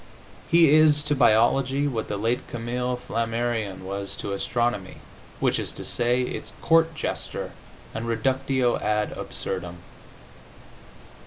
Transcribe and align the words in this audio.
He 0.49 0.73
is 0.73 1.03
to 1.03 1.15
biology 1.15 1.87
what 1.87 2.07
the 2.07 2.17
late 2.17 2.47
Camille 2.47 2.97
Flammarion 2.97 3.83
was 3.85 4.17
to 4.17 4.33
astronomy, 4.33 4.95
which 5.39 5.59
is 5.59 5.71
to 5.73 5.85
say, 5.85 6.23
its 6.23 6.53
court 6.59 6.95
jester 6.95 7.51
and 7.93 8.07
reductio 8.07 8.79
ad 8.79 9.11
absurdum. 9.11 9.77